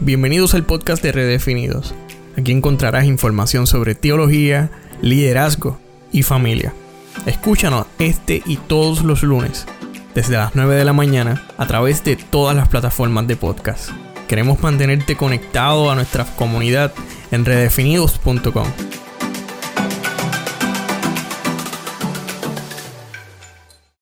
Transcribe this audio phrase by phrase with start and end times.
[0.00, 1.94] bienvenidos al podcast de Redefinidos.
[2.36, 4.70] Aquí encontrarás información sobre teología,
[5.00, 5.78] liderazgo
[6.12, 6.74] y familia.
[7.24, 9.66] Escúchanos este y todos los lunes,
[10.14, 13.90] desde las 9 de la mañana, a través de todas las plataformas de podcast.
[14.28, 16.92] Queremos mantenerte conectado a nuestra comunidad
[17.30, 18.66] en redefinidos.com.